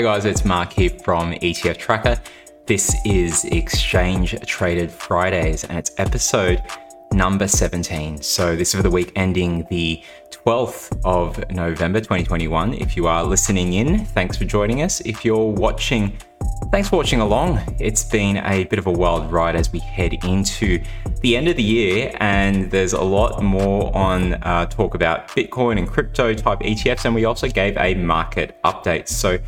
[0.00, 2.18] Hey guys, it's Mark here from ETF Tracker.
[2.64, 6.62] This is Exchange Traded Fridays and it's episode
[7.12, 8.22] number 17.
[8.22, 12.72] So, this is for the week ending the 12th of November 2021.
[12.72, 15.02] If you are listening in, thanks for joining us.
[15.02, 16.16] If you're watching,
[16.70, 17.60] thanks for watching along.
[17.78, 20.82] It's been a bit of a wild ride as we head into
[21.20, 25.76] the end of the year, and there's a lot more on uh, talk about Bitcoin
[25.76, 29.06] and crypto type ETFs, and we also gave a market update.
[29.06, 29.38] So,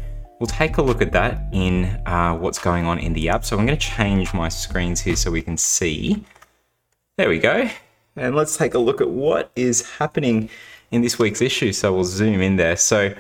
[0.43, 3.45] We'll take a look at that in uh, what's going on in the app.
[3.45, 6.25] So I'm going to change my screens here so we can see.
[7.17, 7.71] There we go.
[8.17, 10.51] And let's take a look at what is happening
[10.91, 11.73] in this week's issue.
[11.73, 12.75] So we'll zoom in there.
[12.75, 13.11] So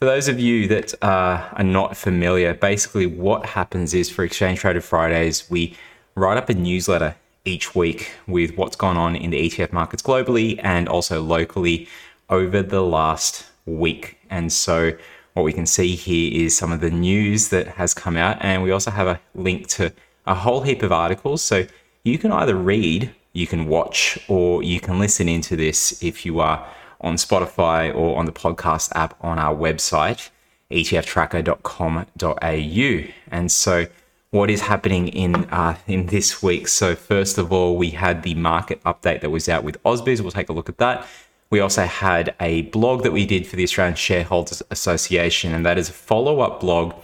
[0.00, 4.58] for those of you that uh, are not familiar, basically what happens is for Exchange
[4.58, 5.76] Traded Fridays, we
[6.16, 10.58] write up a newsletter each week with what's gone on in the ETF markets globally
[10.64, 11.86] and also locally
[12.28, 14.18] over the last week.
[14.30, 14.94] And so
[15.34, 18.62] what we can see here is some of the news that has come out, and
[18.62, 19.92] we also have a link to
[20.26, 21.42] a whole heap of articles.
[21.42, 21.66] So
[22.04, 26.40] you can either read, you can watch, or you can listen into this if you
[26.40, 26.66] are
[27.00, 30.30] on Spotify or on the podcast app on our website,
[30.70, 33.12] etftracker.com.au.
[33.30, 33.86] And so,
[34.30, 36.68] what is happening in uh, in this week?
[36.68, 40.20] So, first of all, we had the market update that was out with Ausbiz.
[40.20, 41.06] We'll take a look at that.
[41.52, 45.76] We also had a blog that we did for the Australian Shareholders Association, and that
[45.76, 46.94] is a follow up blog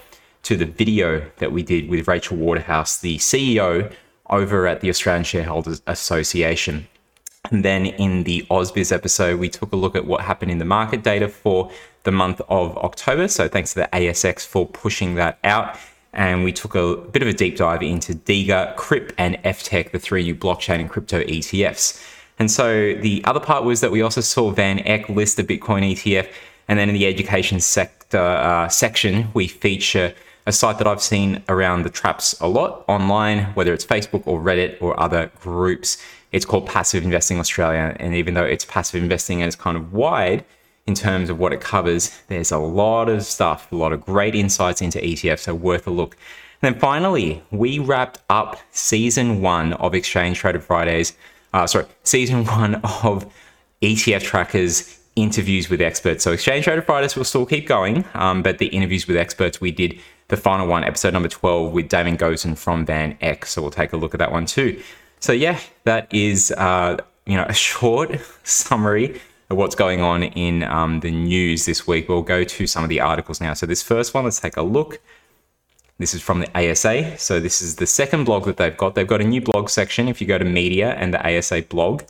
[0.41, 3.93] to the video that we did with Rachel Waterhouse, the CEO
[4.27, 6.87] over at the Australian Shareholders Association.
[7.51, 10.65] And then in the Ausbiz episode, we took a look at what happened in the
[10.65, 11.69] market data for
[12.01, 13.27] the month of October.
[13.27, 15.77] So thanks to the ASX for pushing that out.
[16.11, 19.99] And we took a bit of a deep dive into DIGA, CRYP, and FTEC, the
[19.99, 22.03] three new blockchain and crypto ETFs.
[22.39, 26.31] And so the other part was that we also saw VanEck list the Bitcoin ETF.
[26.69, 30.13] And then in the education sector uh, section, we feature
[30.45, 34.39] a site that I've seen around the traps a lot online, whether it's Facebook or
[34.39, 36.01] Reddit or other groups.
[36.31, 37.95] It's called Passive Investing Australia.
[37.99, 40.45] And even though it's passive investing and it's kind of wide
[40.87, 44.33] in terms of what it covers, there's a lot of stuff, a lot of great
[44.33, 46.15] insights into ETFs, so worth a look.
[46.61, 51.13] And then finally, we wrapped up season one of Exchange Traded Fridays
[51.53, 53.31] uh, sorry, season one of
[53.81, 56.23] ETF Trackers interviews with experts.
[56.23, 59.71] So Exchange Traded Fridays will still keep going, um, but the interviews with experts, we
[59.71, 59.99] did
[60.29, 63.45] the final one, episode number 12, with Damon Gosen from VanEck.
[63.45, 64.81] So we'll take a look at that one too.
[65.19, 70.63] So yeah, that is uh, you know a short summary of what's going on in
[70.63, 72.07] um, the news this week.
[72.07, 73.53] We'll go to some of the articles now.
[73.53, 75.01] So this first one, let's take a look.
[75.99, 77.17] This is from the ASA.
[77.17, 78.95] So this is the second blog that they've got.
[78.95, 80.07] They've got a new blog section.
[80.07, 82.03] If you go to media and the ASA blog,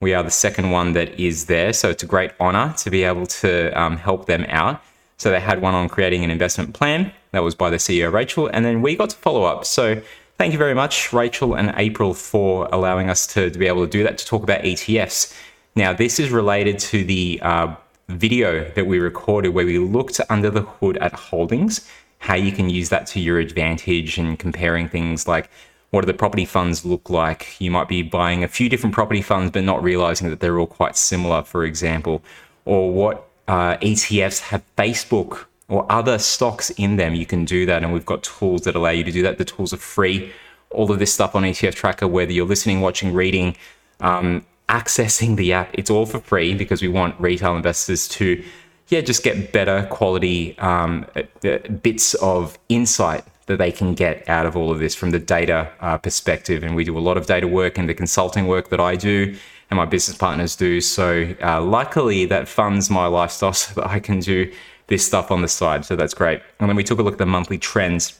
[0.00, 1.72] we are the second one that is there.
[1.72, 4.80] So it's a great honor to be able to um, help them out.
[5.16, 7.12] So they had one on creating an investment plan.
[7.32, 8.46] That was by the CEO, Rachel.
[8.46, 9.64] And then we got to follow up.
[9.64, 10.00] So
[10.38, 13.90] thank you very much, Rachel and April, for allowing us to, to be able to
[13.90, 15.36] do that to talk about ETFs.
[15.74, 17.74] Now, this is related to the uh,
[18.08, 22.68] video that we recorded where we looked under the hood at holdings how you can
[22.70, 25.50] use that to your advantage and comparing things like
[25.90, 27.58] what do the property funds look like?
[27.60, 30.66] You might be buying a few different property funds, but not realizing that they're all
[30.66, 32.22] quite similar, for example.
[32.64, 37.14] Or what uh, ETFs have Facebook or other stocks in them.
[37.14, 37.82] You can do that.
[37.82, 39.38] And we've got tools that allow you to do that.
[39.38, 40.32] The tools are free.
[40.70, 43.56] All of this stuff on ETF Tracker, whether you're listening, watching, reading,
[44.00, 48.42] um, accessing the app, it's all for free because we want retail investors to
[48.88, 54.46] yeah, just get better quality um, uh, bits of insight that they can get out
[54.46, 56.62] of all of this from the data uh, perspective.
[56.62, 59.36] And we do a lot of data work and the consulting work that I do
[59.70, 60.80] and my business partners do.
[60.80, 64.52] So, uh, luckily, that funds my lifestyle so that I can do
[64.88, 65.84] this stuff on the side.
[65.84, 66.40] So, that's great.
[66.60, 68.18] And then we took a look at the monthly trends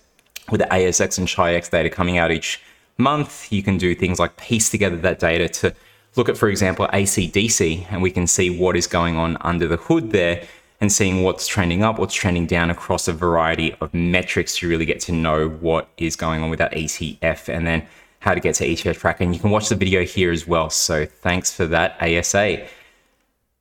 [0.50, 2.60] with the ASX and Chi-X data coming out each
[2.98, 3.52] month.
[3.52, 5.74] You can do things like piece together that data to
[6.16, 9.76] look at, for example, ACDC, and we can see what is going on under the
[9.76, 10.42] hood there
[10.80, 14.84] and seeing what's trending up, what's trending down across a variety of metrics to really
[14.84, 17.86] get to know what is going on with that ETF and then
[18.20, 19.24] how to get to ETF tracker.
[19.24, 20.68] And you can watch the video here as well.
[20.70, 22.66] So thanks for that, ASA.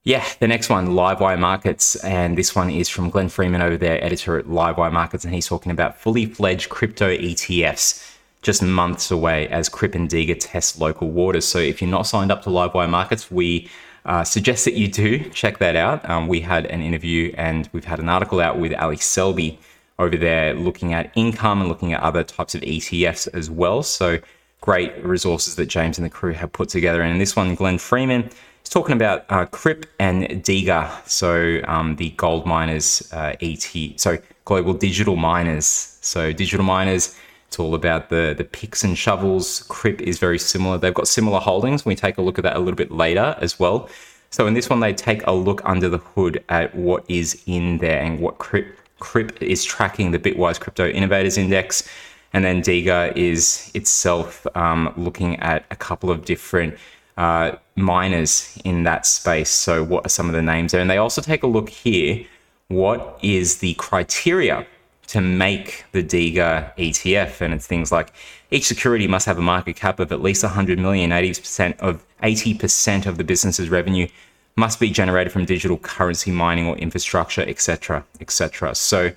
[0.04, 1.96] Yeah, the next one, Livewire Markets.
[2.04, 5.24] And this one is from Glenn Freeman over there, editor at Livewire Markets.
[5.24, 10.38] And he's talking about fully fledged crypto ETFs just months away as CRYP and Diga
[10.40, 11.48] test local waters.
[11.48, 13.68] So if you're not signed up to Livewire Markets, we
[14.06, 16.08] uh, suggest that you do check that out.
[16.10, 19.60] Um, we had an interview and we've had an article out with Alex Selby
[19.98, 23.82] over there looking at income and looking at other types of ETFs as well.
[23.82, 24.20] So
[24.62, 27.02] great resources that James and the crew have put together.
[27.02, 28.30] And in this one, Glenn Freeman
[28.64, 33.68] is talking about uh, CRYP and DIGA, so um, the gold miners uh, ET,
[33.98, 35.98] so global digital miners.
[36.02, 37.16] So digital miners,
[37.56, 39.66] it's all about the the picks and shovels.
[39.70, 40.78] CRYP is very similar.
[40.78, 41.86] They've got similar holdings.
[41.86, 43.88] We take a look at that a little bit later as well.
[44.30, 47.78] So in this one, they take a look under the hood at what is in
[47.78, 48.68] there and what CRYP,
[49.00, 51.88] CRYP is tracking the Bitwise Crypto Innovators Index.
[52.34, 56.78] And then DIGA is itself um, looking at a couple of different
[57.16, 59.50] uh, miners in that space.
[59.50, 60.82] So, what are some of the names there?
[60.82, 62.26] And they also take a look here
[62.68, 64.68] what is the criteria
[65.08, 67.42] to make the DIGA ETF?
[67.42, 68.12] And it's things like
[68.52, 73.06] each security must have a market cap of at least 100 million, 80% of 80%
[73.06, 74.08] of the business's revenue
[74.56, 78.74] must be generated from digital currency mining or infrastructure, etc., etc.
[78.74, 79.12] So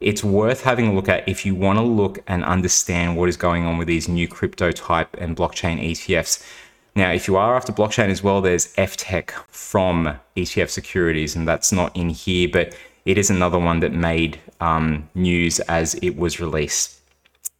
[0.00, 3.36] it's worth having a look at if you want to look and understand what is
[3.36, 6.44] going on with these new crypto type and blockchain ETFs.
[6.94, 11.72] Now, if you are after blockchain as well, there's FTEC from ETF Securities, and that's
[11.72, 16.40] not in here, but it is another one that made um, news as it was
[16.40, 17.00] released.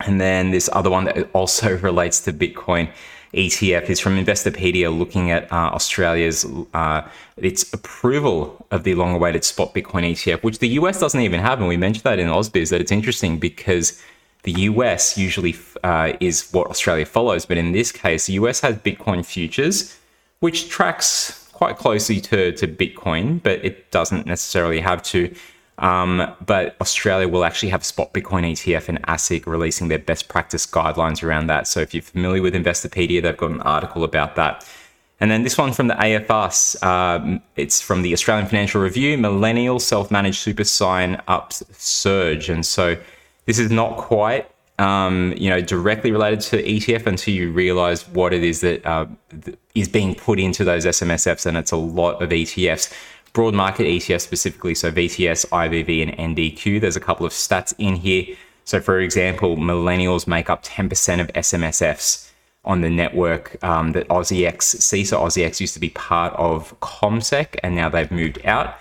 [0.07, 2.91] And then this other one that also relates to Bitcoin
[3.35, 6.45] ETF is from Investopedia, looking at uh, Australia's
[6.75, 7.03] uh,
[7.39, 11.59] its approval of the long-awaited spot Bitcoin ETF, which the US doesn't even have.
[11.59, 14.03] And we mentioned that in Ausbiz that it's interesting because
[14.43, 18.77] the US usually uh, is what Australia follows, but in this case, the US has
[18.77, 19.97] Bitcoin futures,
[20.41, 25.35] which tracks quite closely to, to Bitcoin, but it doesn't necessarily have to.
[25.79, 30.67] Um, but Australia will actually have spot Bitcoin ETF and ASIC releasing their best practice
[30.67, 31.67] guidelines around that.
[31.67, 34.69] So if you're familiar with Investopedia, they've got an article about that.
[35.19, 39.79] And then this one from the AFS, um, it's from the Australian Financial Review, Millennial
[39.79, 42.49] Self-Managed Super Sign Ups Surge.
[42.49, 42.97] And so
[43.47, 44.51] this is not quite,
[44.83, 49.07] um, you know, directly related to ETF until you realize what it is that uh,
[49.75, 52.93] is being put into those SMSFs, and it's a lot of ETFs.
[53.33, 56.81] Broad market ETFs specifically, so VTS, IVV, and NDQ.
[56.81, 58.37] There's a couple of stats in here.
[58.65, 62.31] So, for example, millennials make up 10% of SMSFs
[62.65, 64.63] on the network um, that AussieX.
[64.63, 68.77] So, AussieX used to be part of CommSec, and now they've moved out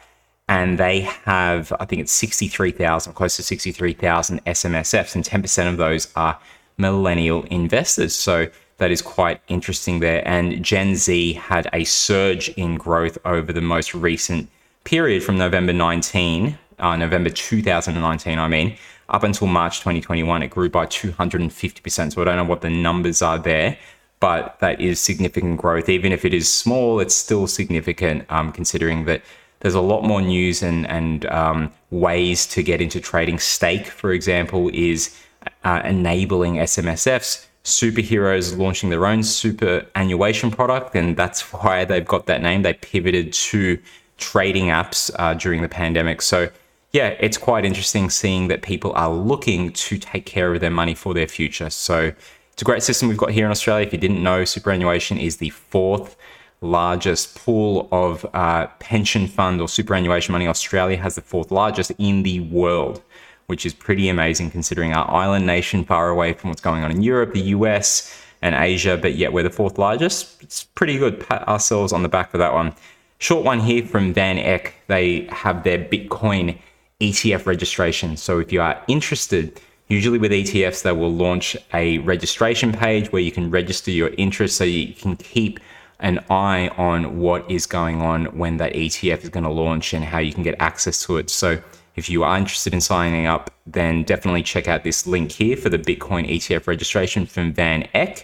[0.52, 6.12] and they have, I think it's 63,000, close to 63,000 SMSFs, and 10% of those
[6.18, 6.38] are
[6.78, 8.14] millennial investors.
[8.14, 10.28] So that is quite interesting there.
[10.28, 14.50] And Gen Z had a surge in growth over the most recent
[14.84, 18.76] period from November 19, uh, November 2019, I mean,
[19.08, 20.44] up until March 2021.
[20.44, 22.12] It grew by 250%.
[22.12, 23.78] So I don't know what the numbers are there,
[24.20, 25.88] but that is significant growth.
[25.88, 29.22] Even if it is small, it's still significant um, considering that
[29.62, 33.40] there's a lot more news and, and um, ways to get into trading.
[33.40, 35.18] Stake, for example, is
[35.64, 37.48] uh, enabling SMSFs.
[37.64, 42.64] Superhero's launching their own superannuation product, and that's why they've got that name.
[42.64, 43.80] They pivoted to
[44.18, 46.22] trading apps uh, during the pandemic.
[46.22, 46.50] So,
[46.92, 50.96] yeah, it's quite interesting seeing that people are looking to take care of their money
[50.96, 51.70] for their future.
[51.70, 52.14] So,
[52.52, 53.86] it's a great system we've got here in Australia.
[53.86, 56.16] If you didn't know, superannuation is the fourth
[56.62, 60.48] largest pool of uh, pension fund or superannuation money.
[60.48, 63.02] Australia has the fourth largest in the world,
[63.48, 67.02] which is pretty amazing considering our island nation far away from what's going on in
[67.02, 70.42] Europe, the US, and Asia, but yet we're the fourth largest.
[70.42, 71.20] It's pretty good.
[71.20, 72.74] Pat ourselves on the back for that one.
[73.20, 74.72] Short one here from VanEck.
[74.88, 76.58] They have their Bitcoin
[77.00, 78.18] ETF registration.
[78.18, 83.22] So if you are interested, usually with ETFs, they will launch a registration page where
[83.22, 85.60] you can register your interest so you can keep
[86.02, 90.04] an eye on what is going on when that ETF is going to launch and
[90.04, 91.30] how you can get access to it.
[91.30, 91.62] So
[91.96, 95.70] if you are interested in signing up, then definitely check out this link here for
[95.70, 98.24] the Bitcoin ETF registration from VanEck.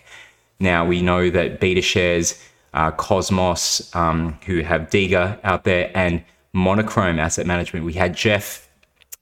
[0.60, 2.42] Now we know that BetaShares,
[2.74, 7.86] uh, Cosmos, um, who have DIGA out there, and Monochrome Asset Management.
[7.86, 8.68] We had Jeff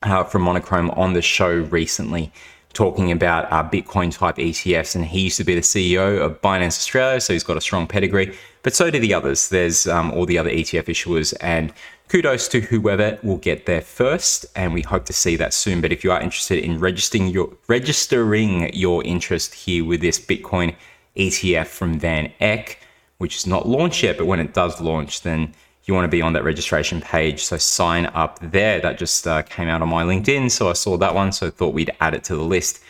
[0.03, 2.31] uh, from Monochrome on the show recently
[2.75, 6.77] talking about uh, Bitcoin type ETFs, and he used to be the CEO of Binance
[6.77, 8.37] Australia, so he's got a strong pedigree.
[8.61, 9.49] But so do the others.
[9.49, 11.73] There's um, all the other ETF issuers, and
[12.09, 15.81] kudos to whoever will get there first, and we hope to see that soon.
[15.81, 20.75] But if you are interested in registering your registering your interest here with this Bitcoin
[21.15, 22.75] ETF from VanEck,
[23.17, 25.55] which is not launched yet, but when it does launch, then
[25.85, 27.43] you want to be on that registration page.
[27.43, 28.79] So sign up there.
[28.79, 30.49] That just uh, came out on my LinkedIn.
[30.51, 31.31] So I saw that one.
[31.31, 32.81] So thought we'd add it to the list.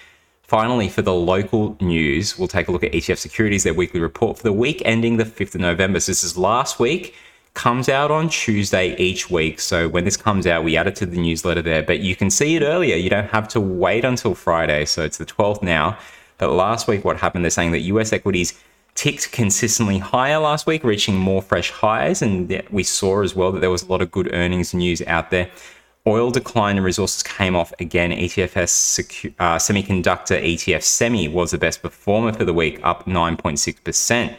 [0.44, 4.38] Finally, for the local news, we'll take a look at ETF Securities, their weekly report
[4.38, 6.00] for the week ending the 5th of November.
[6.00, 7.16] So this is last week,
[7.56, 9.60] comes out on Tuesday each week.
[9.60, 12.30] So when this comes out, we add it to the newsletter there, but you can
[12.30, 12.96] see it earlier.
[12.96, 14.86] You don't have to wait until Friday.
[14.86, 15.98] So it's the 12th now.
[16.38, 17.44] But last week, what happened?
[17.44, 18.54] They're saying that US equities
[18.96, 22.22] ticked consistently higher last week, reaching more fresh highs.
[22.22, 25.30] And we saw as well that there was a lot of good earnings news out
[25.30, 25.50] there.
[26.08, 28.12] Oil decline and resources came off again.
[28.12, 34.36] ETFS secu- uh, semiconductor ETF Semi was the best performer for the week, up 9.6%,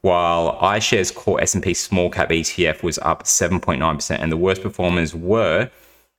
[0.00, 4.18] while iShares Core S&P Small Cap ETF was up 7.9%.
[4.18, 5.70] And the worst performers were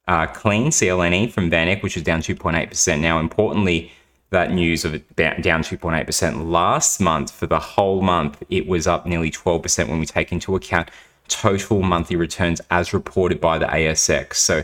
[0.08, 3.00] uh, Clean CLNE from VanEck, which was down 2.8%.
[3.02, 3.92] Now, importantly,
[4.32, 9.06] that news of it down 2.8% last month for the whole month, it was up
[9.06, 10.90] nearly 12% when we take into account
[11.28, 14.36] total monthly returns as reported by the ASX.
[14.36, 14.64] So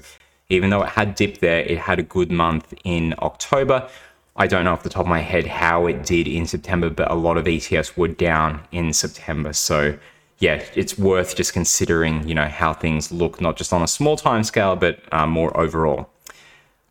[0.50, 3.90] even though it had dipped there, it had a good month in October.
[4.36, 7.10] I don't know off the top of my head how it did in September, but
[7.12, 9.54] a lot of ETFs were down in September.
[9.54, 9.98] So
[10.40, 14.18] yeah, it's worth just considering, you know, how things look, not just on a small
[14.18, 16.10] time scale, but uh, more overall.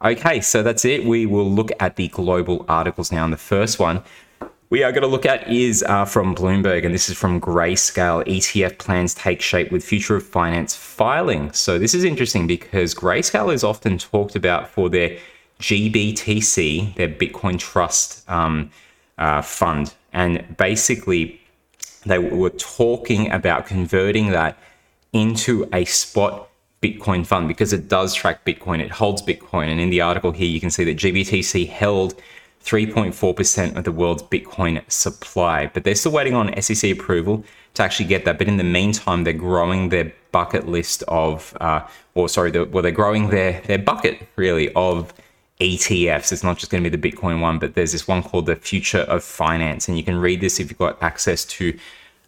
[0.02, 1.04] Okay, so that's it.
[1.04, 3.24] We will look at the global articles now.
[3.24, 4.02] And the first one
[4.70, 8.24] we are going to look at is uh, from Bloomberg, and this is from Grayscale.
[8.24, 11.52] ETF plans take shape with future of finance filing.
[11.52, 15.18] So this is interesting because Grayscale is often talked about for their
[15.58, 18.70] GBTC, their Bitcoin Trust um,
[19.18, 21.40] uh, fund, and basically
[22.06, 24.56] they were talking about converting that
[25.12, 26.48] into a spot
[26.82, 30.48] Bitcoin fund because it does track Bitcoin, it holds Bitcoin, and in the article here
[30.48, 32.14] you can see that GBTC held
[32.64, 35.66] 3.4% of the world's Bitcoin supply.
[35.66, 37.44] But they're still waiting on SEC approval
[37.74, 38.38] to actually get that.
[38.38, 42.82] But in the meantime, they're growing their bucket list of, uh, or sorry, the, well,
[42.82, 45.14] they're growing their, their bucket really of
[45.60, 46.32] ETFs.
[46.32, 48.56] It's not just going to be the Bitcoin one, but there's this one called the
[48.56, 49.88] Future of Finance.
[49.88, 51.78] And you can read this if you've got access to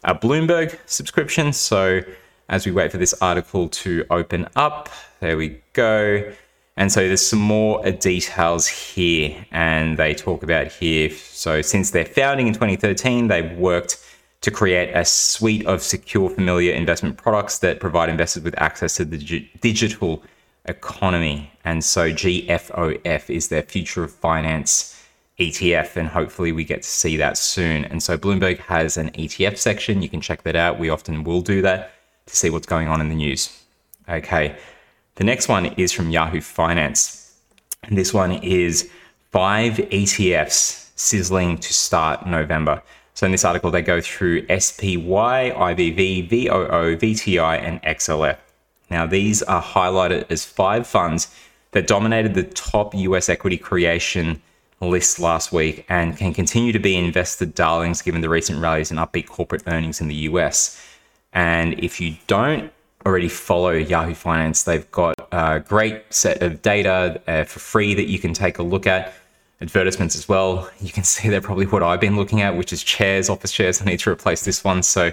[0.03, 1.53] a Bloomberg subscription.
[1.53, 2.01] So
[2.53, 4.87] as we wait for this article to open up,
[5.21, 6.31] there we go.
[6.77, 11.09] And so there's some more details here, and they talk about here.
[11.09, 13.97] So since their founding in 2013, they've worked
[14.41, 19.05] to create a suite of secure, familiar investment products that provide investors with access to
[19.05, 20.21] the digital
[20.65, 21.51] economy.
[21.65, 25.03] And so GFOF is their future of finance
[25.39, 27.85] ETF, and hopefully we get to see that soon.
[27.85, 30.03] And so Bloomberg has an ETF section.
[30.03, 30.77] You can check that out.
[30.77, 31.91] We often will do that
[32.25, 33.63] to see what's going on in the news.
[34.07, 34.55] Okay.
[35.15, 37.37] The next one is from Yahoo Finance.
[37.83, 38.89] And this one is
[39.31, 42.81] five ETFs sizzling to start November.
[43.13, 48.37] So in this article, they go through SPY, IVV, VOO, VTI, and XLF.
[48.89, 51.33] Now, these are highlighted as five funds
[51.71, 54.41] that dominated the top US equity creation
[54.81, 58.99] list last week and can continue to be invested darlings given the recent rallies and
[58.99, 60.79] upbeat corporate earnings in the US.
[61.33, 62.71] And if you don't
[63.05, 68.05] already follow Yahoo Finance, they've got a great set of data uh, for free that
[68.07, 69.13] you can take a look at.
[69.61, 70.69] Advertisements as well.
[70.81, 73.81] You can see they're probably what I've been looking at, which is chairs, office chairs.
[73.81, 74.83] I need to replace this one.
[74.83, 75.11] So,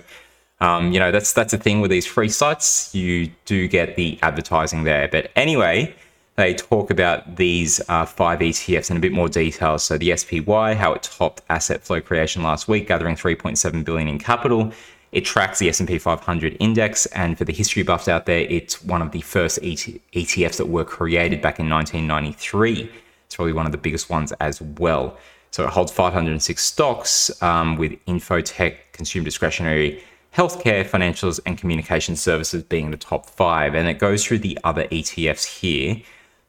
[0.60, 2.94] um, you know, that's that's the thing with these free sites.
[2.94, 5.08] You do get the advertising there.
[5.08, 5.94] But anyway,
[6.36, 9.78] they talk about these uh, five ETFs in a bit more detail.
[9.78, 14.18] So the SPY, how it topped asset flow creation last week, gathering 3.7 billion in
[14.18, 14.72] capital.
[15.12, 19.02] It tracks the S&P 500 index, and for the history buffs out there, it's one
[19.02, 22.90] of the first ETFs that were created back in 1993.
[23.26, 25.16] It's probably one of the biggest ones as well.
[25.50, 30.02] So it holds 506 stocks um, with infotech, consumer discretionary,
[30.36, 33.74] healthcare, financials, and communication services being the top five.
[33.74, 36.00] And it goes through the other ETFs here.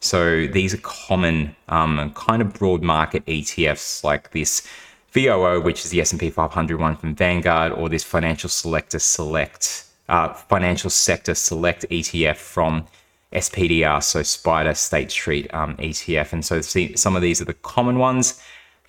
[0.01, 4.67] So these are common, um, kind of broad market ETFs like this
[5.11, 10.33] VOO, which is the S&P 500 one from Vanguard, or this Financial Selector Select, uh,
[10.33, 12.87] Financial Sector Select ETF from
[13.33, 16.33] SPDR, so Spider State Street um, ETF.
[16.33, 18.41] And so see, some of these are the common ones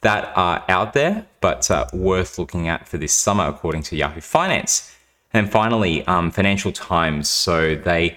[0.03, 4.21] that are out there, but uh, worth looking at for this summer, according to Yahoo
[4.21, 4.97] Finance.
[5.33, 7.29] And finally, um, Financial Times.
[7.29, 8.17] So they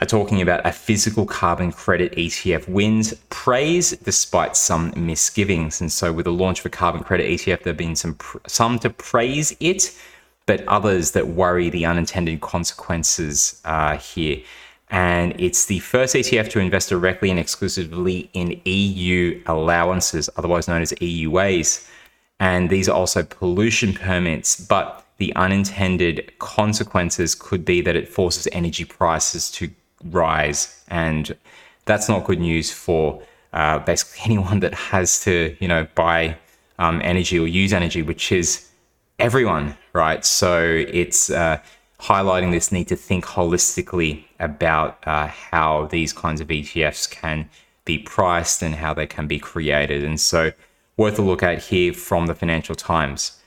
[0.00, 5.80] are talking about a physical carbon credit ETF wins praise despite some misgivings.
[5.80, 8.78] And so, with the launch of a carbon credit ETF, there have been some some
[8.80, 9.96] to praise it,
[10.44, 14.42] but others that worry the unintended consequences uh, here.
[14.90, 20.82] And it's the first ETF to invest directly and exclusively in EU allowances, otherwise known
[20.82, 21.88] as EUAs.
[22.38, 28.46] And these are also pollution permits, but the unintended consequences could be that it forces
[28.52, 29.70] energy prices to
[30.04, 31.36] rise, and
[31.84, 33.22] that's not good news for
[33.52, 36.36] uh, basically anyone that has to, you know, buy
[36.78, 38.68] um, energy or use energy, which is
[39.18, 40.24] everyone, right?
[40.24, 41.58] So it's uh,
[42.00, 47.48] highlighting this need to think holistically about uh, how these kinds of ETFs can
[47.84, 50.04] be priced and how they can be created.
[50.04, 50.52] And so,
[50.96, 53.40] worth a look at here from the Financial Times.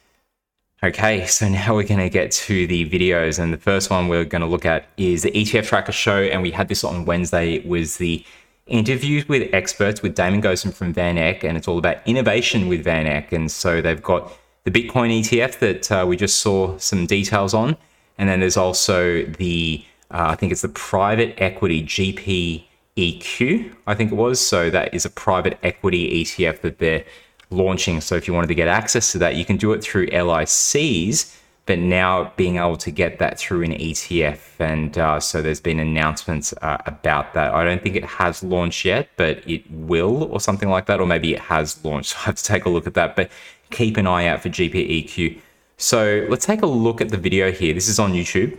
[0.82, 3.38] Okay, so now we're going to get to the videos.
[3.38, 6.24] And the first one we're going to look at is the ETF Tracker Show.
[6.24, 7.56] And we had this on Wednesday.
[7.56, 8.24] It was the
[8.66, 11.44] interviews with experts with Damon Gosden from VanEck.
[11.44, 13.34] And it's all about innovation with VanEck.
[13.34, 14.32] And so they've got
[14.64, 17.76] the Bitcoin ETF that uh, we just saw some details on.
[18.18, 24.14] And then there's also the, uh, I think it's the private equity GPEQ, I think
[24.14, 24.40] it was.
[24.40, 27.04] So that is a private equity ETF that they're
[27.52, 28.02] launching.
[28.02, 31.36] So if you wanted to get access to that, you can do it through LICs,
[31.66, 34.40] but now being able to get that through an ETF.
[34.60, 37.54] And uh, so there's been announcements uh, about that.
[37.54, 41.08] I don't think it has launched yet, but it will, or something like that, or
[41.08, 42.14] maybe it has launched.
[42.16, 43.16] So I have to take a look at that.
[43.16, 43.30] But
[43.72, 45.40] keep an eye out for GPEQ.
[45.78, 47.74] So let's take a look at the video here.
[47.74, 48.58] This is on YouTube.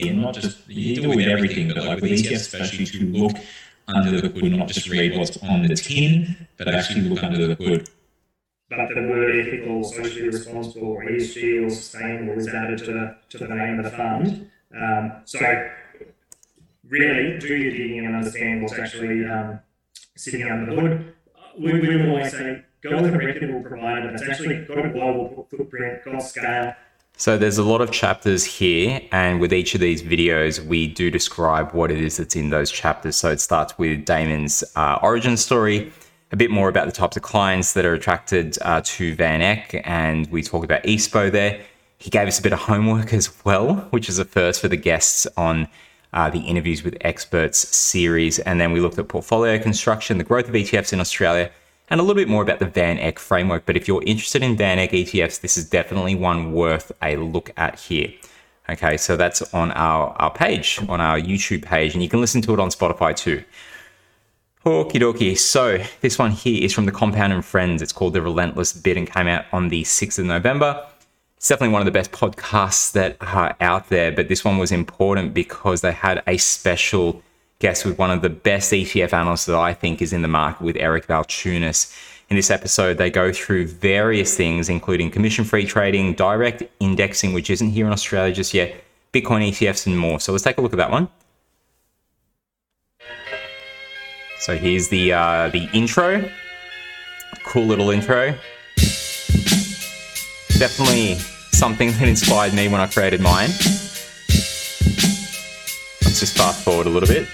[0.00, 3.32] And not just you do with everything, but like with ETFs, especially to look
[3.88, 7.54] under the hood, not just read what's on the tin, but actually look under the
[7.54, 7.88] hood
[8.68, 13.38] but the word ethical, socially responsible, or ESG or sustainable is added to the, to
[13.38, 14.50] the name of the fund.
[14.76, 15.70] Um, so,
[16.88, 19.60] really, do your digging and understand what's actually um,
[20.16, 21.14] sitting under the hood.
[21.58, 25.46] We, we will always say go with a reputable provider that's actually got a global
[25.50, 26.74] footprint, got scale.
[27.18, 31.10] So there's a lot of chapters here, and with each of these videos, we do
[31.10, 33.16] describe what it is that's in those chapters.
[33.16, 35.90] So it starts with Damon's uh, origin story,
[36.32, 40.30] a bit more about the types of clients that are attracted uh, to VanEck, and
[40.30, 41.60] we talked about ESPO there.
[41.98, 44.76] He gave us a bit of homework as well, which is a first for the
[44.76, 45.68] guests on
[46.12, 48.38] uh, the Interviews with Experts series.
[48.40, 51.50] And then we looked at portfolio construction, the growth of ETFs in Australia,
[51.88, 53.64] and a little bit more about the VanEck framework.
[53.64, 57.78] But if you're interested in VanEck ETFs, this is definitely one worth a look at
[57.78, 58.12] here.
[58.68, 62.42] Okay, so that's on our, our page, on our YouTube page, and you can listen
[62.42, 63.44] to it on Spotify too.
[64.66, 65.38] Okie dokie.
[65.38, 67.82] So this one here is from the Compound and Friends.
[67.82, 70.84] It's called The Relentless Bid and came out on the 6th of November.
[71.36, 74.72] It's definitely one of the best podcasts that are out there, but this one was
[74.72, 77.22] important because they had a special
[77.60, 80.64] guest with one of the best ETF analysts that I think is in the market
[80.64, 81.96] with Eric Balchunas.
[82.28, 87.50] In this episode, they go through various things, including commission free trading, direct indexing, which
[87.50, 88.74] isn't here in Australia just yet,
[89.12, 90.18] Bitcoin ETFs, and more.
[90.18, 91.08] So let's take a look at that one.
[94.38, 96.30] So here's the uh, the intro.
[97.44, 98.34] Cool little intro.
[100.58, 101.14] Definitely
[101.52, 103.48] something that inspired me when I created mine.
[106.02, 107.28] Let's just fast forward a little bit.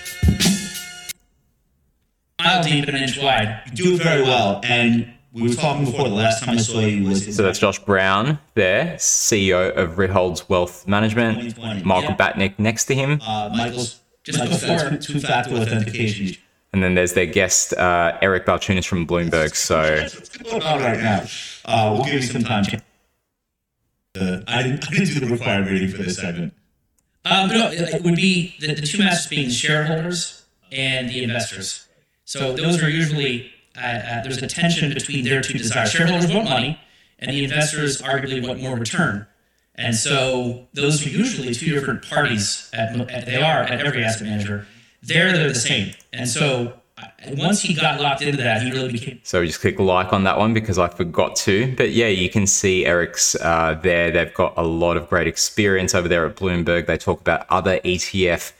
[2.42, 3.62] Mile deep and an inch wide.
[3.66, 4.60] You do it very well.
[4.64, 7.36] And we were talking before the last time I saw you was.
[7.36, 11.56] So that's Josh Brown there, CEO of Ritholtz Wealth Management.
[11.84, 12.16] Michael Yeah.
[12.16, 13.20] Batnick next to him.
[13.24, 16.36] Uh, Michael's just before two factor authentication.
[16.72, 19.54] And then there's their guest, uh, Eric Balchunas from Bloomberg.
[19.54, 21.24] So What's going on right now?
[21.64, 22.64] Uh, we'll give you some time.
[24.18, 26.54] Uh, I, didn't, I didn't do the required reading for this segment.
[27.24, 31.22] Um, no, it it would be the, the two masters being the shareholders and the
[31.22, 31.86] investors.
[32.24, 35.90] So those are usually uh, uh, there's a tension between their two desires.
[35.90, 36.80] Shareholders want money,
[37.18, 39.26] and the investors arguably want more return.
[39.74, 42.70] And so those are usually two different parties.
[42.74, 44.66] At, at, they are at every asset manager.
[45.02, 45.94] There they're the same.
[46.12, 46.74] And so
[47.36, 50.38] once he got locked into that, he really became So just click like on that
[50.38, 51.74] one because I forgot to.
[51.76, 54.10] But yeah, you can see Eric's uh, there.
[54.10, 56.86] They've got a lot of great experience over there at Bloomberg.
[56.86, 58.52] They talk about other ETF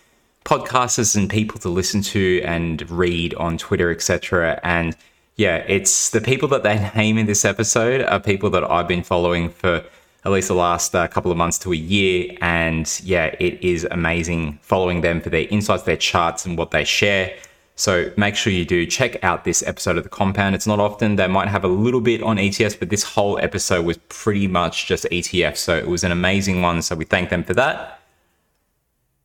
[0.45, 4.59] podcasters and people to listen to and read on Twitter, etc.
[4.63, 4.97] And
[5.37, 9.05] yeah, it's the people that they name in this episode are people that I've been
[9.05, 9.85] following for
[10.25, 12.37] at least the last uh, couple of months to a year.
[12.41, 16.85] And yeah, it is amazing following them for their insights, their charts, and what they
[16.85, 17.37] share.
[17.75, 20.55] So make sure you do check out this episode of The Compound.
[20.55, 23.85] It's not often, they might have a little bit on ETFs, but this whole episode
[23.85, 25.57] was pretty much just ETFs.
[25.57, 26.83] So it was an amazing one.
[26.83, 27.99] So we thank them for that.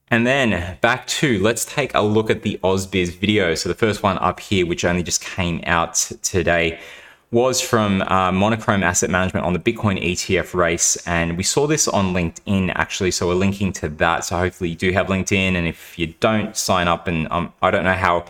[0.09, 3.53] And then back to let's take a look at the Ausbiz video.
[3.55, 6.79] So the first one up here, which only just came out today,
[7.31, 10.95] was from uh, Monochrome Asset Management on the Bitcoin ETF race.
[11.05, 13.11] And we saw this on LinkedIn actually.
[13.11, 14.23] So we're linking to that.
[14.25, 15.55] So hopefully you do have LinkedIn.
[15.55, 18.25] And if you don't sign up, and um, I don't know how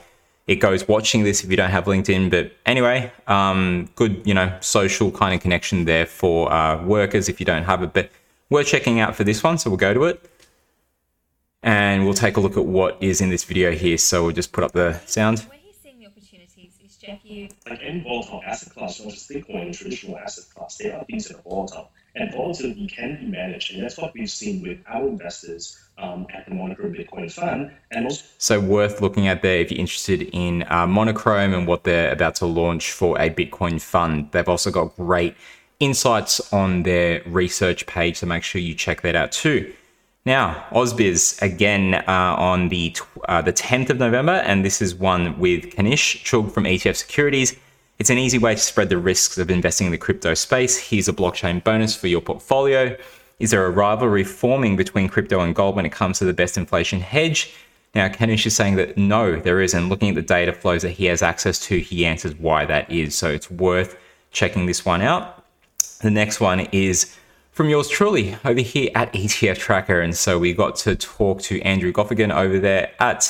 [0.48, 2.32] it goes watching this if you don't have LinkedIn.
[2.32, 7.40] But anyway, um, good, you know, social kind of connection there for uh, workers if
[7.40, 7.94] you don't have it.
[7.94, 8.10] But
[8.50, 9.60] we're checking out for this one.
[9.60, 10.28] So we'll go to it
[11.62, 13.98] and we'll take a look at what is in this video here.
[13.98, 15.40] So we'll just put up the sound.
[15.40, 16.08] Where he's seeing the
[17.08, 21.04] opportunities you Like any volatile asset class, not just Bitcoin, traditional asset class, there are
[21.06, 21.90] things that are volatile.
[22.16, 23.74] And volatility can be managed.
[23.74, 27.72] And that's what we've seen with our investors um, at the Monochrome Bitcoin Fund.
[27.92, 31.84] And also So worth looking at there if you're interested in uh, Monochrome and what
[31.84, 34.30] they're about to launch for a Bitcoin fund.
[34.32, 35.36] They've also got great
[35.80, 39.72] insights on their research page, so make sure you check that out too.
[40.28, 42.04] Now, Ausbiz again uh,
[42.38, 42.94] on the
[43.30, 47.56] uh, the 10th of November, and this is one with Kanish Chugh from ETF Securities.
[47.98, 50.78] It's an easy way to spread the risks of investing in the crypto space.
[50.78, 52.98] Here's a blockchain bonus for your portfolio.
[53.40, 56.58] Is there a rivalry forming between crypto and gold when it comes to the best
[56.58, 57.54] inflation hedge?
[57.96, 59.88] Now, Kanish is saying that no, there isn't.
[59.88, 63.16] Looking at the data flows that he has access to, he answers why that is.
[63.16, 63.96] So it's worth
[64.32, 65.46] checking this one out.
[66.02, 67.16] The next one is
[67.58, 70.00] from yours truly over here at ETF Tracker.
[70.00, 73.22] And so we got to talk to Andrew Goffigan over there at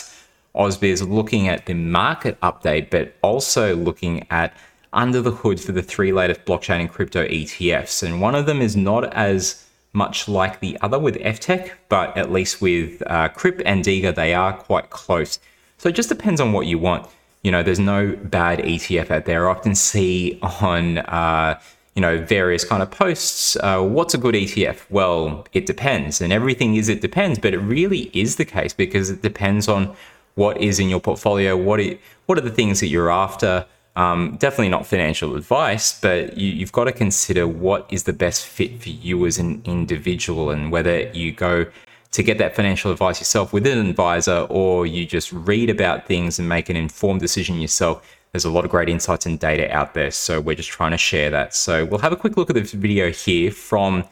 [0.53, 4.53] Ausbiz looking at the market update, but also looking at
[4.91, 8.03] under the hood for the three latest blockchain and crypto ETFs.
[8.03, 12.29] And one of them is not as much like the other with FTEC, but at
[12.29, 15.39] least with uh, CRYP and Diga, they are quite close.
[15.77, 17.07] So it just depends on what you want.
[17.43, 19.47] You know, there's no bad ETF out there.
[19.47, 21.61] I often see on, uh,
[21.97, 24.81] you know, various kind of posts, uh, what's a good ETF?
[24.91, 26.21] Well, it depends.
[26.21, 29.95] And everything is it depends, but it really is the case because it depends on
[30.35, 33.65] what is in your portfolio, what it, what are the things that you're after.
[33.95, 38.45] Um, definitely not financial advice, but you, you've got to consider what is the best
[38.45, 41.65] fit for you as an individual and whether you go
[42.11, 46.37] to get that financial advice yourself with an advisor or you just read about things
[46.37, 48.16] and make an informed decision yourself.
[48.31, 50.11] There's a lot of great insights and data out there.
[50.11, 51.55] So we're just trying to share that.
[51.55, 54.03] So we'll have a quick look at this video here from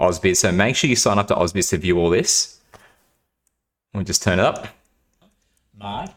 [0.00, 0.38] Ausbiz.
[0.38, 2.60] So make sure you sign up to Ausbiz to view all this.
[3.92, 4.68] We'll just turn it up.
[5.78, 6.10] Mark.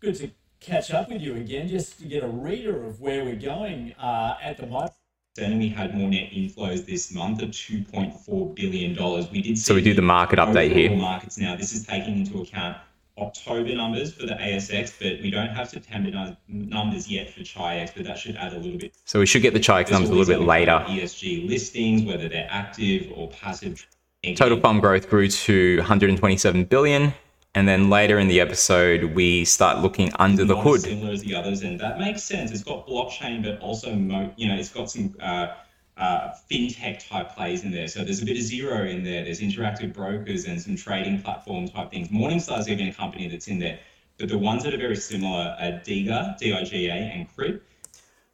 [0.00, 3.34] Good to catch up with you again, just to get a reader of where we're
[3.36, 4.92] going uh, at the moment.
[5.38, 9.30] And we had more net inflows this month of $2.4 billion.
[9.30, 10.96] We did So we do the market update here.
[10.96, 11.56] Markets now.
[11.56, 12.78] This is taking into account
[13.18, 18.04] October numbers for the ASX, but we don't have September numbers yet for Chi-X, but
[18.04, 18.94] that should add a little bit.
[19.04, 20.84] So we should get the Chi-X numbers a little bit later.
[20.86, 23.86] ESG listings, whether they're active or passive.
[24.34, 27.14] Total fund growth grew to 127 billion.
[27.54, 30.82] And then later in the episode, we start looking under the hood.
[30.82, 32.50] Similar as the others, and that makes sense.
[32.50, 35.54] It's got blockchain, but also, mo- you know, it's got some uh,
[35.96, 37.88] uh, fintech type plays in there.
[37.88, 39.24] So there's a bit of Xero in there.
[39.24, 42.08] There's interactive brokers and some trading platform type things.
[42.08, 43.78] Morningstar's even a company that's in there.
[44.18, 47.60] But the ones that are very similar are Diga, D-I-G-A, and CRYP.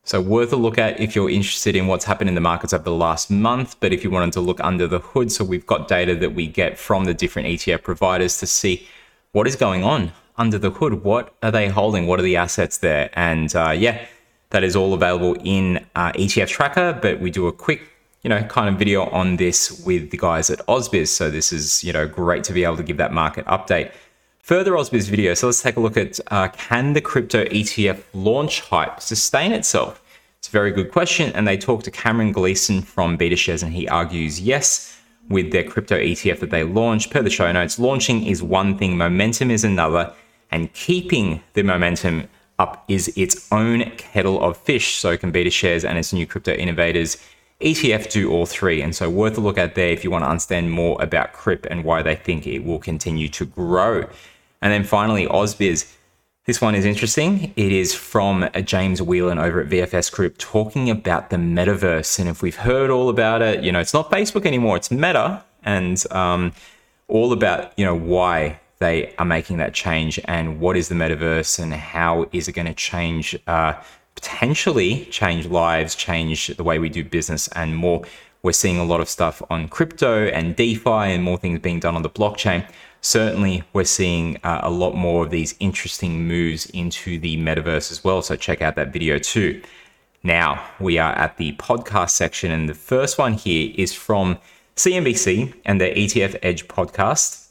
[0.04, 2.82] So worth a look at if you're interested in what's happened in the markets over
[2.82, 3.76] the last month.
[3.78, 6.48] But if you wanted to look under the hood, so we've got data that we
[6.48, 8.88] get from the different ETF providers to see
[9.30, 11.04] what is going on under the hood?
[11.04, 12.06] What are they holding?
[12.06, 13.10] What are the assets there?
[13.12, 14.04] And uh, yeah,
[14.52, 16.98] that is all available in uh, ETF Tracker.
[17.00, 17.82] But we do a quick,
[18.22, 21.08] you know, kind of video on this with the guys at Ausbiz.
[21.08, 23.92] So this is, you know, great to be able to give that market update.
[24.40, 25.34] Further Ausbiz video.
[25.34, 30.02] So let's take a look at uh, can the crypto ETF launch hype sustain itself?
[30.38, 31.32] It's a very good question.
[31.32, 35.96] And they talk to Cameron Gleeson from BetaShares, and he argues yes with their crypto
[35.96, 37.10] ETF that they launched.
[37.10, 40.12] Per the show notes, launching is one thing, momentum is another,
[40.50, 42.28] and keeping the momentum
[42.62, 44.96] up is its own kettle of fish.
[44.96, 47.16] So can BetaShares and its new crypto innovators
[47.62, 48.82] ETF do all three.
[48.82, 51.66] And so worth a look at there if you want to understand more about CRYP
[51.70, 54.08] and why they think it will continue to grow.
[54.60, 55.96] And then finally, Ausbiz.
[56.44, 57.52] This one is interesting.
[57.54, 62.18] It is from James Whelan over at VFS Group talking about the metaverse.
[62.18, 65.44] And if we've heard all about it, you know, it's not Facebook anymore, it's Meta,
[65.62, 66.52] and um,
[67.06, 71.58] all about, you know, why they are making that change and what is the metaverse
[71.58, 73.74] and how is it going to change, uh,
[74.14, 78.02] potentially change lives, change the way we do business and more.
[78.42, 81.94] We're seeing a lot of stuff on crypto and DeFi and more things being done
[81.94, 82.66] on the blockchain
[83.02, 88.02] certainly we're seeing uh, a lot more of these interesting moves into the metaverse as
[88.02, 88.22] well.
[88.22, 89.60] So check out that video too.
[90.22, 94.38] Now we are at the podcast section, and the first one here is from
[94.76, 97.41] CNBC and the ETF Edge podcast.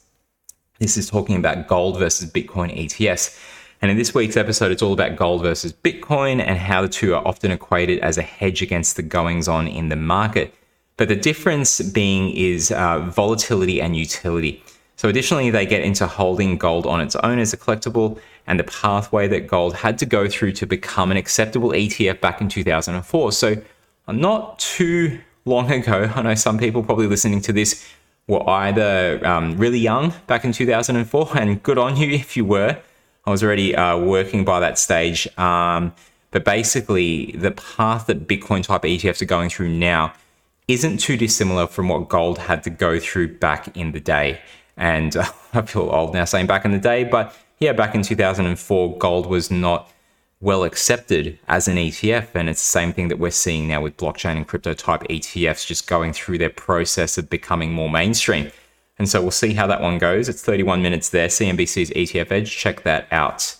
[0.82, 3.38] This is talking about gold versus Bitcoin ETFs.
[3.80, 7.14] And in this week's episode, it's all about gold versus Bitcoin and how the two
[7.14, 10.52] are often equated as a hedge against the goings on in the market.
[10.96, 14.60] But the difference being is uh, volatility and utility.
[14.96, 18.18] So additionally, they get into holding gold on its own as a collectible
[18.48, 22.40] and the pathway that gold had to go through to become an acceptable ETF back
[22.40, 23.30] in 2004.
[23.30, 23.54] So
[24.08, 27.88] not too long ago, I know some people probably listening to this
[28.32, 32.78] were either um, really young back in 2004, and good on you if you were.
[33.24, 35.28] I was already uh, working by that stage.
[35.38, 35.92] Um,
[36.32, 40.14] but basically, the path that Bitcoin type ETFs are going through now
[40.66, 44.40] isn't too dissimilar from what gold had to go through back in the day.
[44.76, 48.02] And uh, I feel old now saying back in the day, but yeah, back in
[48.02, 49.91] 2004, gold was not
[50.42, 52.34] well accepted as an ETF.
[52.34, 55.66] And it's the same thing that we're seeing now with blockchain and crypto type ETFs
[55.66, 58.50] just going through their process of becoming more mainstream.
[58.98, 60.28] And so we'll see how that one goes.
[60.28, 61.28] It's 31 minutes there.
[61.28, 62.54] CNBC's ETF Edge.
[62.54, 63.56] Check that out.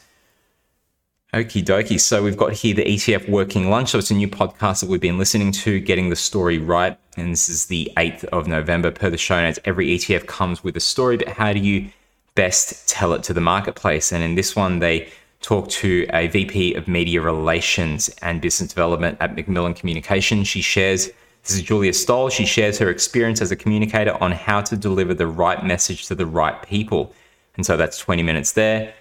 [1.32, 1.98] Okie dokie.
[1.98, 3.90] So we've got here the ETF Working Lunch.
[3.90, 6.98] So it's a new podcast that we've been listening to, getting the story right.
[7.16, 8.90] And this is the 8th of November.
[8.90, 11.90] Per the show notes, every ETF comes with a story, but how do you
[12.34, 14.12] best tell it to the marketplace?
[14.12, 15.10] And in this one, they
[15.42, 20.48] talk to a VP of Media Relations and Business Development at Macmillan Communications.
[20.48, 21.08] She shares,
[21.42, 25.12] this is Julia Stoll, she shares her experience as a communicator on how to deliver
[25.12, 27.12] the right message to the right people.
[27.56, 28.94] And so that's 20 minutes there.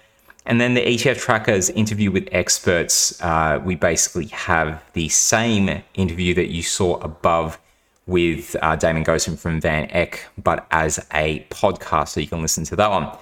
[0.44, 6.34] And then the ETF Tracker's interview with experts, uh, we basically have the same interview
[6.34, 7.60] that you saw above
[8.08, 12.76] with uh, Damon Gosden from VanEck, but as a podcast, so you can listen to
[12.76, 13.16] that one.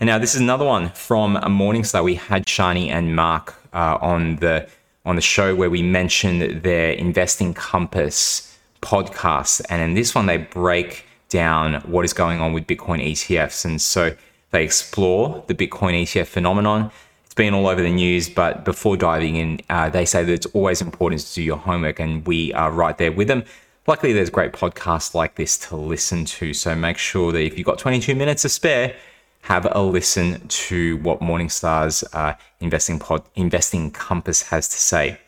[0.00, 2.02] And now this is another one from a morning Morningstar.
[2.02, 4.68] We had Shani and Mark uh, on the
[5.06, 10.38] on the show where we mentioned their Investing Compass podcast, and in this one they
[10.38, 14.16] break down what is going on with Bitcoin ETFs, and so
[14.50, 16.90] they explore the Bitcoin ETF phenomenon.
[17.24, 20.46] It's been all over the news, but before diving in, uh, they say that it's
[20.46, 23.44] always important to do your homework, and we are right there with them.
[23.86, 27.66] Luckily, there's great podcasts like this to listen to, so make sure that if you've
[27.66, 28.96] got 22 minutes to spare
[29.44, 35.18] have a listen to what Morningstar's uh, investing pod, investing compass has to say.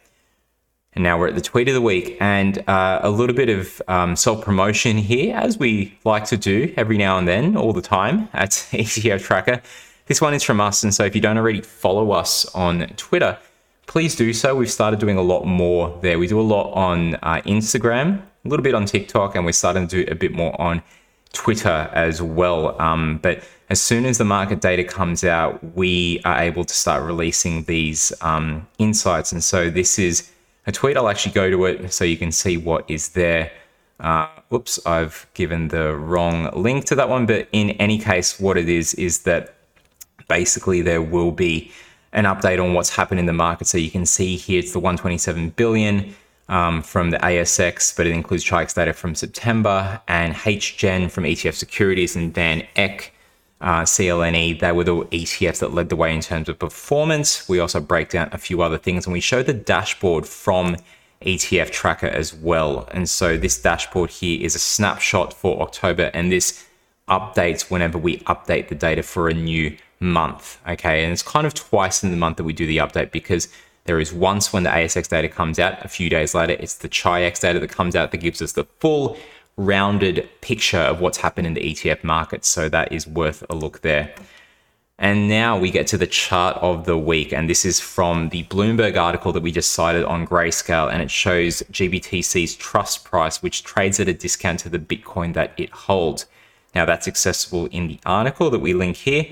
[0.95, 3.83] And now we're at the tweet of the week, and uh, a little bit of
[3.89, 7.83] um, self promotion here, as we like to do every now and then, all the
[7.83, 9.61] time at ETF Tracker.
[10.07, 13.37] This one is from us, and so if you don't already follow us on Twitter,
[13.87, 14.57] please do so.
[14.57, 16.19] We've started doing a lot more there.
[16.19, 19.87] We do a lot on uh, Instagram, a little bit on TikTok, and we're starting
[19.89, 20.83] to do a bit more on
[21.35, 22.81] Twitter as well.
[22.81, 27.03] Um, but as soon as the market data comes out, we are able to start
[27.03, 29.33] releasing these um, insights.
[29.33, 30.31] And so this is
[30.67, 30.97] a tweet.
[30.97, 33.51] I'll actually go to it so you can see what is there.
[33.99, 37.27] Uh, whoops, I've given the wrong link to that one.
[37.27, 39.55] But in any case, what it is is that
[40.29, 41.73] basically there will be
[42.13, 43.67] an update on what's happened in the market.
[43.67, 46.15] So you can see here it's the 127 billion
[46.49, 51.55] um, from the ASX, but it includes Chi-X data from September and HGen from ETF
[51.55, 53.13] Securities and Van Eck
[53.61, 57.49] uh, CLNE, they were the ETFs that led the way in terms of performance.
[57.49, 60.77] We also break down a few other things and we show the dashboard from
[61.23, 62.89] ETF Tracker as well.
[62.93, 66.65] And so this dashboard here is a snapshot for October and this
[67.09, 70.61] updates whenever we update the data for a new month.
[70.69, 71.05] Okay.
[71.05, 73.49] And it's kind of twice in the month that we do the update because
[73.85, 76.89] there is once when the ASX data comes out, a few days later, it's the
[76.89, 79.17] Chi-X data that comes out that gives us the full
[79.57, 82.45] rounded picture of what's happened in the ETF market.
[82.45, 84.15] So that is worth a look there.
[84.99, 87.33] And now we get to the chart of the week.
[87.33, 90.91] And this is from the Bloomberg article that we just cited on Grayscale.
[90.91, 95.53] And it shows GBTC's trust price, which trades at a discount to the Bitcoin that
[95.59, 96.27] it holds.
[96.75, 99.27] Now that's accessible in the article that we link here.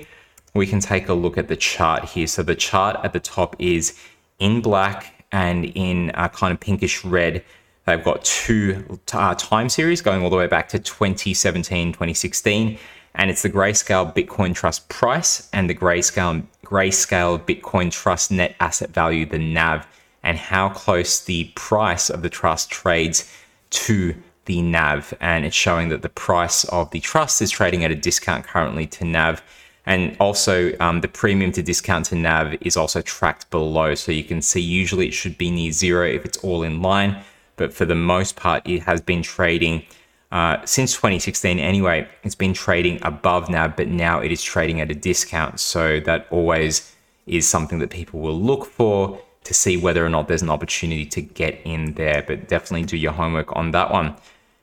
[0.53, 2.27] We can take a look at the chart here.
[2.27, 3.99] So the chart at the top is
[4.39, 7.43] in black and in a kind of pinkish red
[7.85, 12.79] They've got two uh, time series going all the way back to 2017, 2016.
[13.13, 18.89] And it's the Grayscale Bitcoin Trust price and the Grayscale, Grayscale Bitcoin Trust net asset
[18.89, 19.87] value, the NAV,
[20.23, 23.31] and how close the price of the trust trades
[23.69, 25.13] to the NAV.
[25.21, 28.87] And it's showing that the price of the trust is trading at a discount currently
[28.87, 29.43] to NAV.
[29.85, 33.93] And also, um, the premium to discount to NAV is also tracked below.
[33.93, 37.23] So you can see usually it should be near zero if it's all in line
[37.55, 39.83] but for the most part, it has been trading
[40.31, 42.07] uh, since 2016 anyway.
[42.23, 45.59] It's been trading above NAV, but now it is trading at a discount.
[45.59, 46.93] So that always
[47.25, 51.05] is something that people will look for to see whether or not there's an opportunity
[51.05, 52.23] to get in there.
[52.25, 54.15] But definitely do your homework on that one.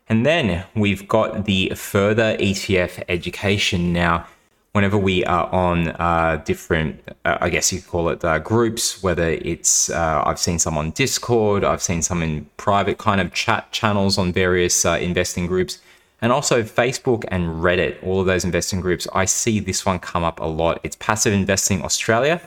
[0.08, 4.26] And then we've got the further ETF education now
[4.72, 9.02] whenever we are on uh, different, uh, I guess you could call it uh, groups,
[9.02, 13.32] whether it's, uh, I've seen some on Discord, I've seen some in private kind of
[13.34, 15.78] chat channels on various uh, investing groups,
[16.22, 19.06] and also Facebook and Reddit, all of those investing groups.
[19.12, 20.80] I see this one come up a lot.
[20.84, 22.40] It's Passive Investing Australia.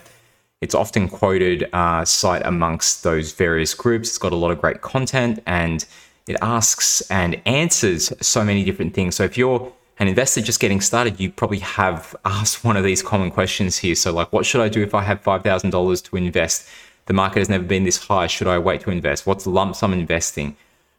[0.62, 4.10] It's often quoted uh, site amongst those various groups.
[4.10, 5.86] It's got a lot of great content and
[6.26, 9.16] it asks and answers so many different things.
[9.16, 13.02] So if you're an investor just getting started, you probably have asked one of these
[13.02, 13.96] common questions here.
[13.96, 16.68] So, like, what should I do if I have $5,000 to invest?
[17.06, 18.28] The market has never been this high.
[18.28, 19.26] Should I wait to invest?
[19.26, 20.58] What's lump sum investing?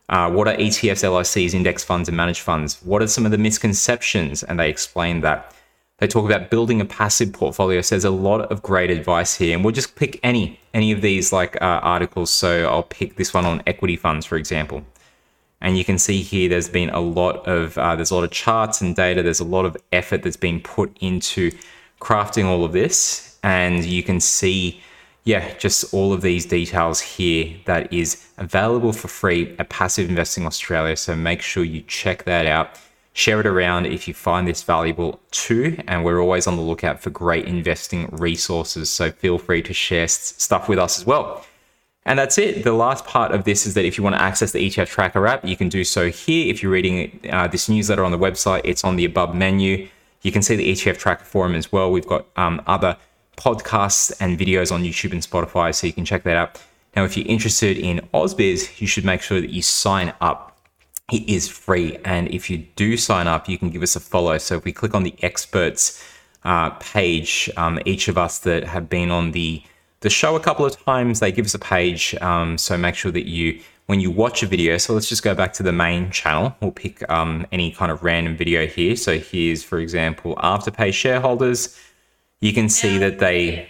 [0.09, 2.81] Uh, what are ETFs, LICs, index funds, and managed funds?
[2.85, 4.43] What are some of the misconceptions?
[4.45, 5.53] And they explain that.
[5.99, 7.81] They talk about building a passive portfolio.
[7.81, 11.01] So there's a lot of great advice here, and we'll just pick any any of
[11.01, 12.31] these like uh, articles.
[12.31, 14.85] So I'll pick this one on equity funds, for example.
[15.61, 18.31] And you can see here, there's been a lot of uh, there's a lot of
[18.31, 19.23] charts and data.
[19.23, 21.51] There's a lot of effort that's been put into
[22.01, 24.81] crafting all of this, and you can see,
[25.25, 30.47] yeah, just all of these details here that is available for free at Passive Investing
[30.47, 30.97] Australia.
[30.97, 32.79] So make sure you check that out
[33.17, 35.83] share it around if you find this valuable too.
[35.89, 38.91] And we're always on the lookout for great investing resources.
[38.91, 41.45] So feel free to share stuff with us as well.
[42.07, 42.65] And that's it.
[42.65, 45.27] The last part of this is that if you want to access the ETF Tracker
[45.27, 46.51] app, you can do so here.
[46.51, 49.89] If you're reading uh, this newsletter on the website, it's on the above menu.
[50.23, 51.91] You can see the ETF Tracker forum as well.
[51.91, 52.97] We've got um, other
[53.37, 56.63] podcasts and videos on YouTube and Spotify, so you can check that out.
[56.95, 60.57] Now, if you're interested in AusBiz, you should make sure that you sign up
[61.13, 61.97] it is free.
[62.05, 64.39] And if you do sign up, you can give us a follow.
[64.39, 66.05] So if we click on the experts
[66.45, 69.63] uh, page, um, each of us that have been on the
[70.07, 72.15] the show a couple of times, they give us a page.
[72.21, 75.35] Um, so make sure that you, when you watch a video, so let's just go
[75.35, 76.55] back to the main channel.
[76.61, 78.95] We'll pick um, any kind of random video here.
[78.95, 81.77] So here's, for example, Afterpay shareholders.
[82.39, 83.69] You can see that they.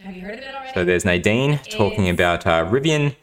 [0.00, 0.72] Have you heard of it already?
[0.74, 3.14] So there's Nadine talking about uh, Rivian.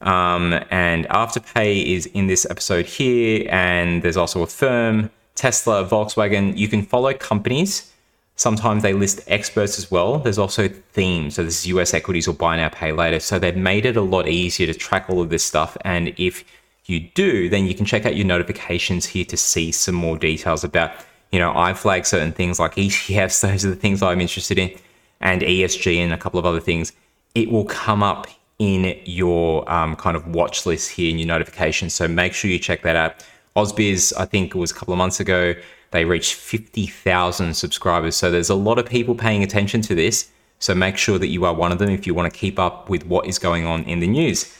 [0.00, 6.56] Um, and Afterpay is in this episode here, and there's also a firm, Tesla, Volkswagen.
[6.56, 7.92] You can follow companies.
[8.36, 10.18] Sometimes they list experts as well.
[10.18, 11.34] There's also themes.
[11.34, 13.18] So this is US equities or buy now, pay later.
[13.18, 15.76] So they've made it a lot easier to track all of this stuff.
[15.84, 16.44] And if
[16.84, 20.64] you do, then you can check out your notifications here to see some more details
[20.64, 20.92] about,
[21.32, 23.40] you know, I flag certain things like ETFs.
[23.50, 24.76] Those are the things I'm interested in,
[25.20, 26.92] and ESG and a couple of other things.
[27.34, 31.94] It will come up in your um, kind of watch list here in your notifications.
[31.94, 33.24] So make sure you check that out.
[33.56, 35.54] Ausbiz, I think it was a couple of months ago,
[35.90, 38.16] they reached 50,000 subscribers.
[38.16, 40.30] So there's a lot of people paying attention to this.
[40.58, 42.88] So make sure that you are one of them if you want to keep up
[42.88, 44.56] with what is going on in the news.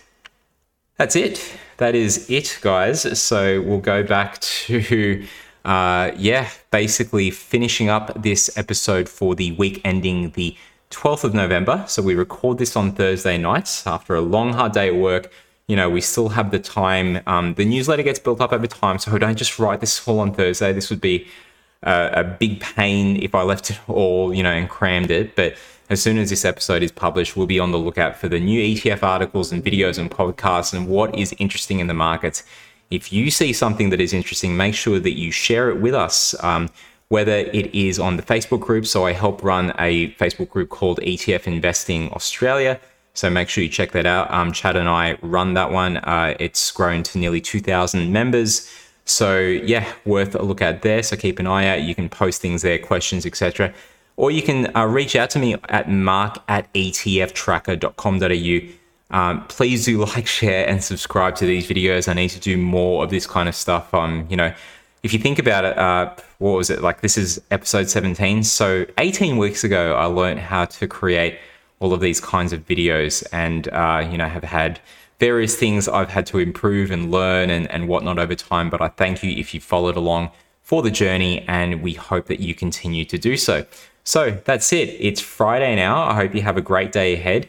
[0.97, 1.59] That's it.
[1.77, 3.21] That is it, guys.
[3.21, 5.27] So we'll go back to,
[5.65, 10.57] uh, yeah, basically finishing up this episode for the week ending the
[10.91, 11.85] 12th of November.
[11.87, 15.33] So we record this on Thursday nights after a long, hard day at work.
[15.69, 17.21] You know, we still have the time.
[17.27, 20.33] Um, the newsletter gets built up over time, so don't just write this all on
[20.33, 20.73] Thursday.
[20.73, 21.27] This would be
[21.83, 25.35] a, a big pain if I left it all, you know, and crammed it.
[25.35, 25.57] But
[25.91, 28.61] as soon as this episode is published, we'll be on the lookout for the new
[28.61, 32.45] ETF articles and videos and podcasts and what is interesting in the markets.
[32.91, 36.35] If you see something that is interesting, make sure that you share it with us.
[36.45, 36.71] Um,
[37.09, 38.87] whether it is on the Facebook group.
[38.87, 42.81] So I help run a Facebook group called ETF Investing Australia.
[43.17, 44.31] So make sure you check that out.
[44.31, 45.97] Um, Chad and I run that one.
[45.97, 48.71] Uh, it's grown to nearly 2,000 members.
[49.07, 51.03] So yeah, worth a look at there.
[51.03, 51.81] So keep an eye out.
[51.83, 53.73] You can post things there, questions, etc.
[54.17, 59.17] Or you can uh, reach out to me at mark at etftracker.com.au.
[59.17, 62.09] Um, please do like, share, and subscribe to these videos.
[62.09, 63.95] I need to do more of this kind of stuff.
[63.95, 64.53] Um, you know,
[65.03, 67.01] if you think about it, uh, what was it like?
[67.01, 68.43] This is episode 17.
[68.43, 71.39] So 18 weeks ago, I learned how to create
[71.81, 74.81] all of these kinds of videos and, uh, you know, have had
[75.19, 78.71] various things I've had to improve and learn and, and whatnot over time.
[78.71, 80.31] But I thank you if you followed along
[80.63, 83.65] for the journey and we hope that you continue to do so.
[84.05, 84.97] So that's it.
[85.01, 86.03] It's Friday now.
[86.03, 87.49] I hope you have a great day ahead.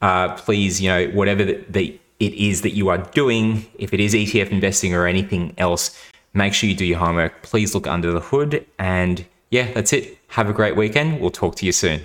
[0.00, 4.00] Uh, please, you know, whatever the, the it is that you are doing, if it
[4.00, 5.98] is ETF investing or anything else,
[6.34, 7.42] Make sure you do your homework.
[7.42, 8.66] Please look under the hood.
[8.78, 10.18] And yeah, that's it.
[10.28, 11.20] Have a great weekend.
[11.20, 12.02] We'll talk to you soon.